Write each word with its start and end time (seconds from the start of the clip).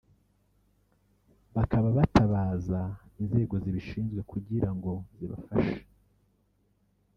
bakaba 1.55 1.87
batabaza 1.97 2.81
inzego 3.21 3.53
zibishinzwe 3.63 4.19
kugira 4.31 4.69
ngo 4.75 4.91
zibafashe 5.17 5.81